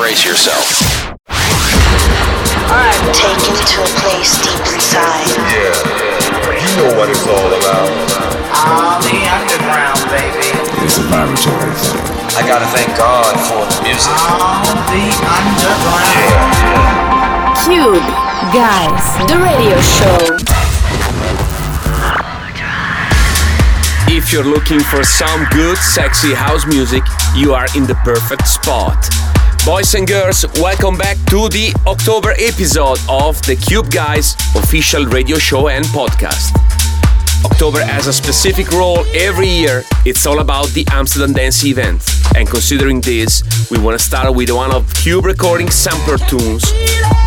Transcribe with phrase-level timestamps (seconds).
[0.00, 0.64] brace yourself.
[3.12, 5.28] Taken to a place deep inside.
[5.52, 5.76] Yeah,
[6.56, 7.92] you know what it's all about.
[8.64, 10.56] All the underground, baby.
[10.80, 12.00] It's a vibratory thing.
[12.32, 14.16] I gotta thank God for the music.
[14.24, 15.04] All the
[15.36, 16.48] underground.
[17.60, 18.00] Cube
[18.56, 20.16] Guys, the radio show.
[24.08, 27.02] If you're looking for some good, sexy house music,
[27.36, 29.29] you are in the perfect spot.
[29.66, 35.36] Boys and girls, welcome back to the October episode of the Cube Guys official radio
[35.36, 36.56] show and podcast.
[37.44, 39.84] October has a specific role every year.
[40.06, 42.02] It's all about the Amsterdam Dance event.
[42.34, 46.62] And considering this, we want to start with one of Cube Recording sampler tunes.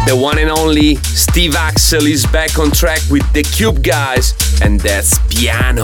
[0.08, 5.20] The one and only StevAxel is back on track with the Cube Guys, and that's
[5.30, 5.84] Piano.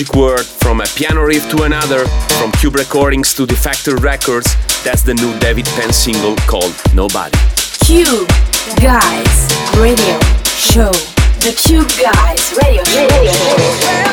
[0.00, 2.06] Magic word from a piano riff to another,
[2.38, 4.46] from Cube Recordings to Defected Records.
[4.82, 7.36] That's the new David Penn single called Nobody.
[7.84, 8.26] Cube
[8.80, 10.18] Guys Radio
[10.56, 10.92] Show.
[11.40, 12.82] The Cube Guys Radio
[13.30, 14.09] Show.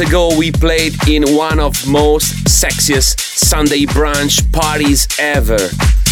[0.00, 5.58] Ago, we played in one of most sexiest Sunday brunch parties ever.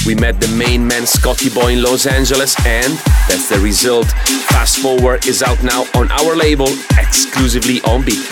[0.07, 2.93] We met the main man Scotty Boy in Los Angeles, and
[3.29, 4.07] that's the result.
[4.49, 8.24] Fast Forward is out now on our label, exclusively on Beatport.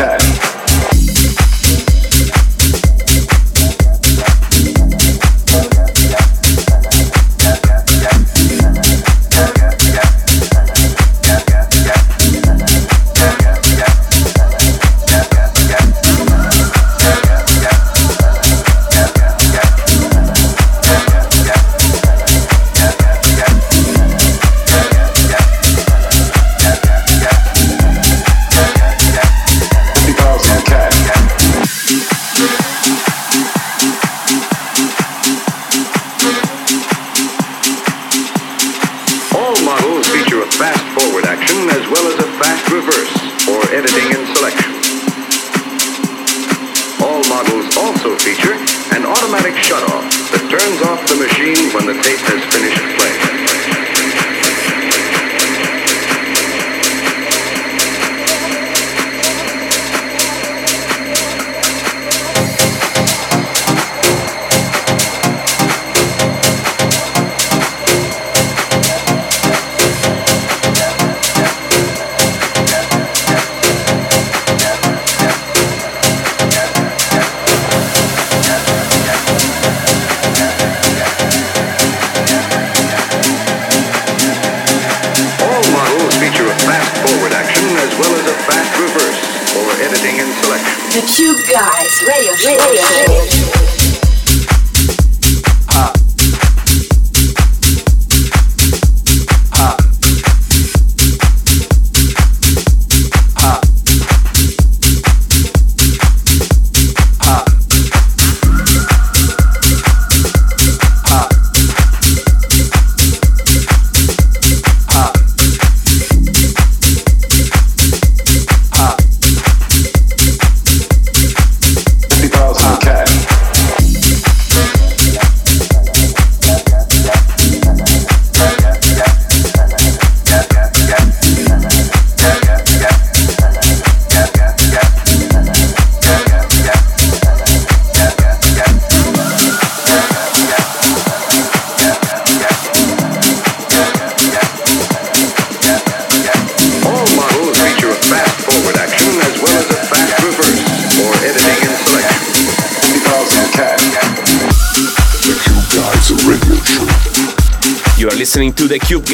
[0.00, 0.23] All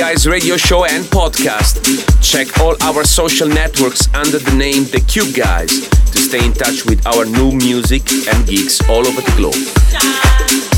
[0.00, 1.76] Guys radio show and podcast.
[2.22, 6.86] Check all our social networks under the name The Cube Guys to stay in touch
[6.86, 10.69] with our new music and gigs all over the globe.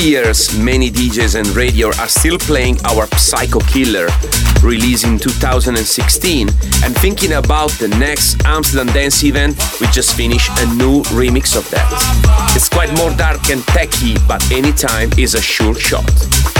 [0.00, 4.08] Years, many DJs and radio are still playing our Psycho Killer,
[4.62, 6.48] released in 2016.
[6.48, 11.68] And thinking about the next Amsterdam Dance event, we just finished a new remix of
[11.70, 11.88] that.
[12.54, 16.59] It's quite more dark and techy, but anytime is a sure shot.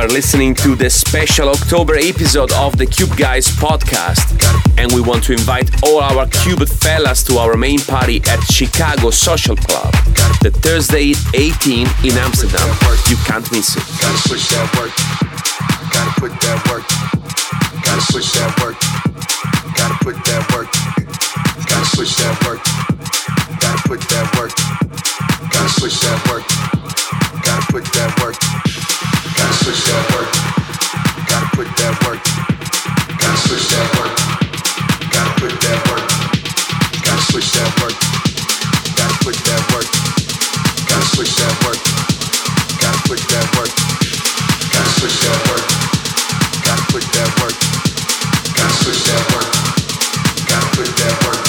[0.00, 4.24] Are listening to the special October episode of the Cube Guys podcast.
[4.78, 9.10] And we want to invite all our Cube fellas to our main party at Chicago
[9.10, 9.92] Social Club,
[10.40, 12.64] the Thursday 18 in Amsterdam.
[13.12, 13.84] You can't miss it.
[14.00, 14.92] Gotta push that work.
[15.92, 16.88] Gotta put that work.
[17.84, 18.80] Gotta push that work.
[19.76, 20.72] Gotta put that work.
[21.68, 22.64] Gotta push that work.
[23.60, 24.52] Gotta put that work.
[25.52, 26.99] Gotta push that work.
[27.50, 28.38] Gotta put that work.
[29.34, 30.30] Gotta push that work.
[31.26, 32.22] Gotta put that work.
[33.18, 34.14] Gotta push that work.
[35.10, 36.06] Gotta put that work.
[37.02, 37.98] Gotta push that work.
[38.94, 39.88] Gotta put that work.
[40.86, 41.74] Gotta push that work.
[42.78, 43.72] Gotta put that work.
[44.70, 45.66] Gotta push that work.
[46.62, 47.58] Gotta put that work.
[48.54, 49.50] Gotta push that work.
[50.46, 51.42] Gotta put that work.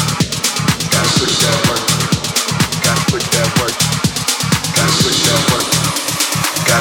[0.89, 1.83] Gotta push that work.
[2.89, 3.75] Gotta put that work.
[4.73, 5.50] Gotta push that work.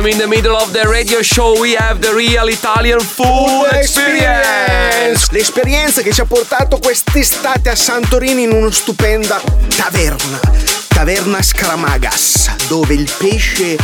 [0.00, 5.30] Anytime in the middle of the radio show, we have the real Italian food experience.
[5.30, 9.42] L'esperienza che ci ha portato quest'estate a Santorini in una stupenda
[9.76, 10.40] taverna.
[10.88, 13.76] Taverna Scramagas, dove il pesce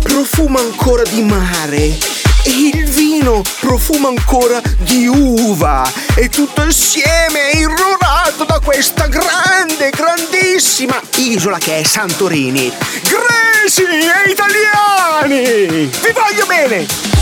[0.00, 1.98] profuma ancora di mare
[2.44, 9.90] e il vino profuma ancora di uva e tutto insieme è irrorato da questa grande,
[9.90, 12.72] grandissima isola che è Santorini.
[13.68, 15.90] Greci e italiani!
[16.00, 17.17] Vi voglio bene!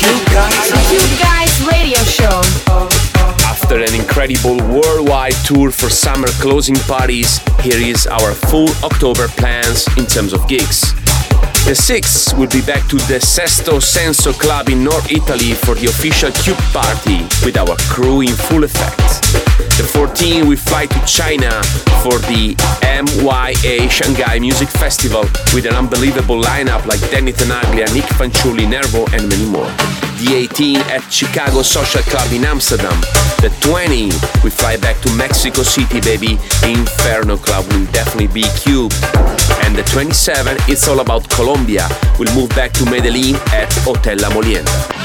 [0.00, 2.40] You Guys you guys radio Show.
[3.44, 9.86] After an incredible worldwide tour for summer closing parties, here is our full October plans
[9.98, 10.94] in terms of gigs.
[11.64, 15.86] The 6th will be back to the Sesto Senso Club in North Italy for the
[15.86, 18.98] official Cube party with our crew in full effect.
[19.76, 21.62] The 14th we fly to China
[22.02, 25.22] for the MYA Shanghai Music Festival
[25.54, 29.70] with an unbelievable lineup like Danny Tenaglia, Nick Fanciulli, Nervo and many more
[30.20, 33.00] the 18 at Chicago Social Club in Amsterdam.
[33.40, 34.12] The 20
[34.44, 36.38] we fly back to Mexico City, baby.
[36.62, 38.92] Inferno Club will definitely be Cube.
[39.70, 41.86] And the 27 it's all about Colombia.
[42.18, 44.99] We'll move back to Medellin at Hotel La Molienda.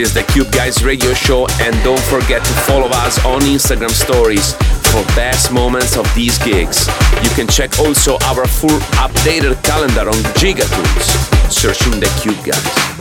[0.00, 4.54] Is the Cube Guys radio show and don't forget to follow us on Instagram stories
[4.90, 6.88] for best moments of these gigs.
[7.22, 12.99] You can check also our full updated calendar on Gigatools, searching the Cube Guys.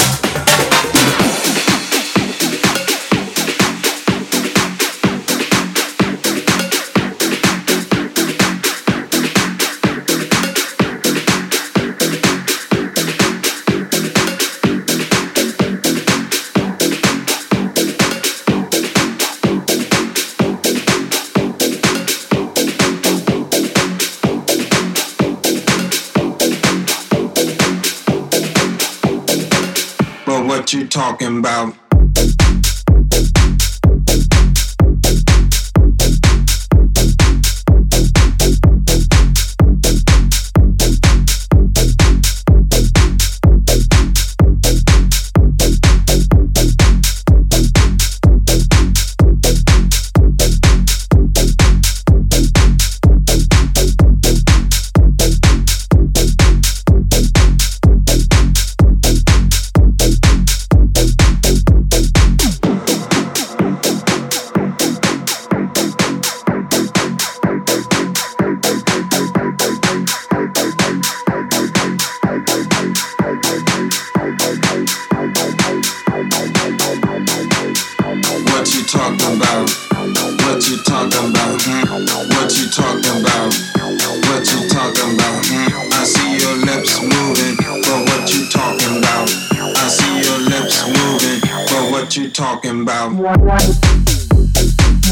[30.74, 31.89] You talking about?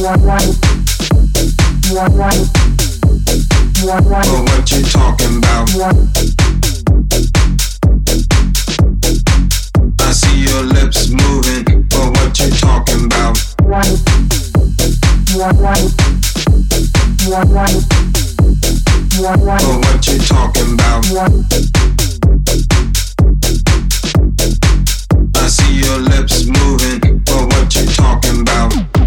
[0.08, 0.16] What
[4.72, 5.68] you talking about?
[10.00, 13.38] I see your lips moving, what you talking about?
[13.66, 13.90] What
[20.08, 21.04] you talking about?
[25.36, 29.07] I see your lips moving, what you talking about?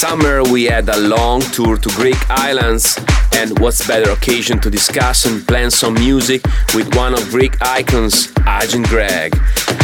[0.00, 2.98] Summer we had a long tour to Greek islands
[3.36, 6.42] and what's better occasion to discuss and plan some music
[6.74, 9.38] with one of Greek icons, Agent Greg.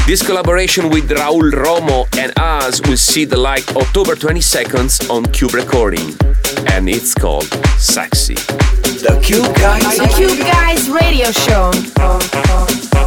[0.06, 5.52] This collaboration with Raul Romo and us will see the light October 22nd on Cube
[5.52, 6.16] Recording
[6.72, 8.36] and it's called Sexy.
[9.04, 9.98] The Cube Guys.
[9.98, 13.05] The Cube Guys Radio Show.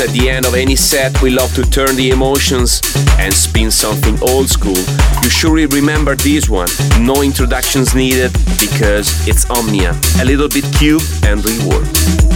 [0.00, 2.80] At the end of any set, we love to turn the emotions
[3.18, 4.78] and spin something old school.
[5.24, 6.68] You surely remember this one.
[7.00, 9.92] No introductions needed because it's Oxia.
[10.22, 12.27] A little bit cube and rework.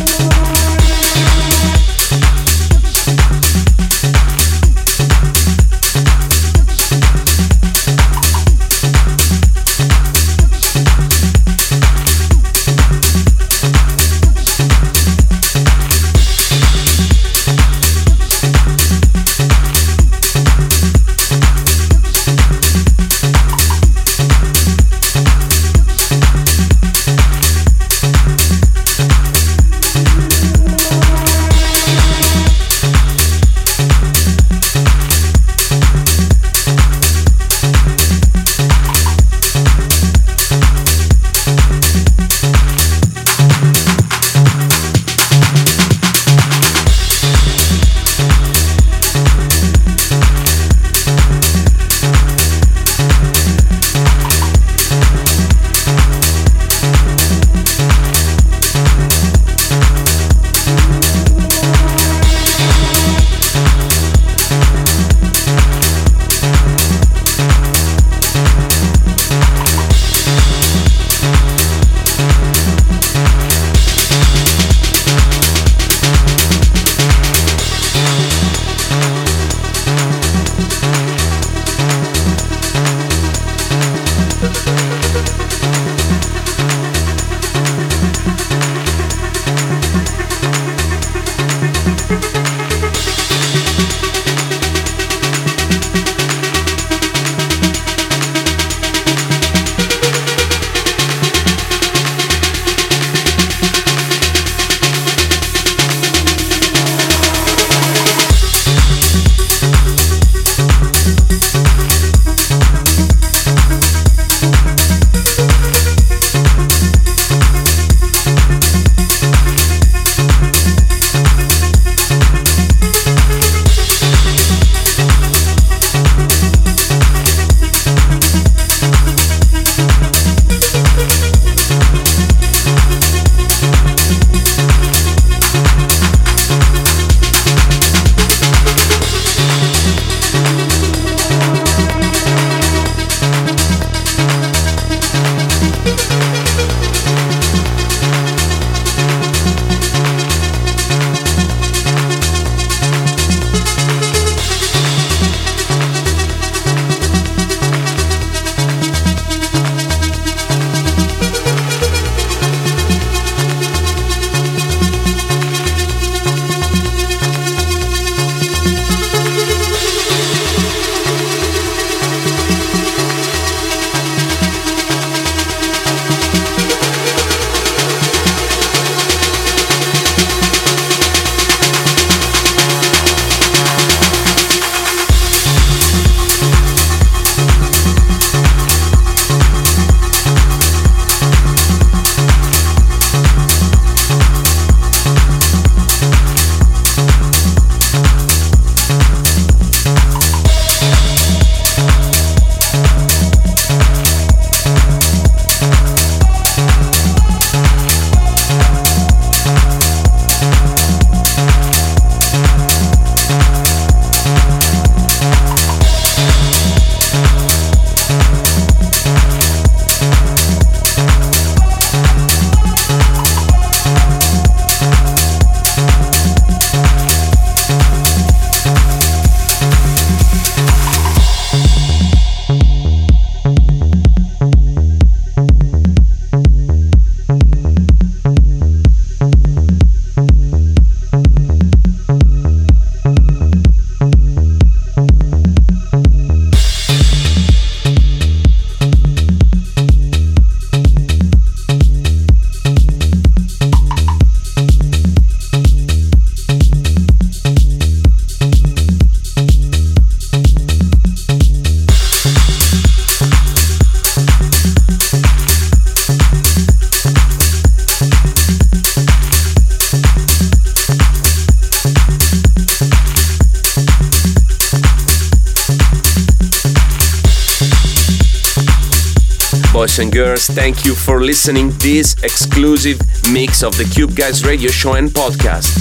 [280.37, 282.99] Thank you for listening this exclusive
[283.33, 285.75] mix of the Cube Guys radio show and podcast.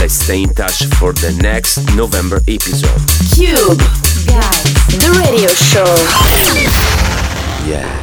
[0.00, 3.00] Let's stay in touch for the next November episode.
[3.34, 3.78] Cube
[4.26, 4.64] Guys,
[4.98, 5.84] the radio show.
[7.68, 8.01] Yeah.